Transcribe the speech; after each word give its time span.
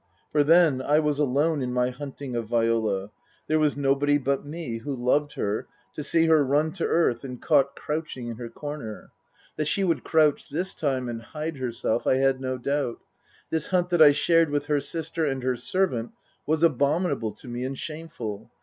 For 0.31 0.43
then 0.43 0.81
I 0.81 0.97
was 0.97 1.19
alone 1.19 1.61
in 1.61 1.71
my 1.73 1.91
hunting 1.91 2.35
of 2.35 2.47
Viola; 2.47 3.11
there 3.45 3.59
was 3.59 3.77
nobody 3.77 4.17
but 4.17 4.43
me, 4.43 4.79
who 4.79 4.95
loved 4.95 5.33
her, 5.33 5.67
to 5.93 6.01
see 6.01 6.25
her 6.25 6.43
run 6.43 6.71
238 6.71 6.73
Tasker 6.73 6.73
Jevons 6.73 6.77
to 6.77 6.97
earth 6.97 7.29
and 7.29 7.41
caught 7.69 7.75
crouching 7.75 8.27
in 8.27 8.37
her 8.37 8.49
corner. 8.49 9.11
That 9.57 9.67
she 9.67 9.83
would 9.83 10.03
crouch, 10.03 10.49
this 10.49 10.73
time, 10.73 11.07
and 11.07 11.21
hide 11.21 11.57
herself, 11.57 12.07
I 12.07 12.15
had 12.15 12.41
no 12.41 12.57
doubt. 12.57 12.97
This 13.51 13.67
hunt 13.67 13.91
that 13.91 14.01
I 14.01 14.11
shared 14.11 14.49
with 14.49 14.65
her 14.65 14.79
sister 14.79 15.23
and 15.27 15.43
her 15.43 15.55
servant 15.55 16.13
was 16.47 16.63
abominable 16.63 17.33
to 17.33 17.47
me 17.47 17.63
and 17.63 17.77
shameful. 17.77 18.49